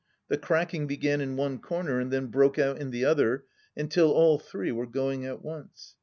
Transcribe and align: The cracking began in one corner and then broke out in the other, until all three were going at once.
The 0.29 0.37
cracking 0.39 0.87
began 0.87 1.21
in 1.21 1.35
one 1.35 1.59
corner 1.59 1.99
and 1.99 2.09
then 2.11 2.25
broke 2.25 2.57
out 2.57 2.79
in 2.79 2.89
the 2.89 3.05
other, 3.05 3.45
until 3.77 4.09
all 4.11 4.39
three 4.39 4.71
were 4.71 4.87
going 4.87 5.27
at 5.27 5.43
once. 5.43 5.93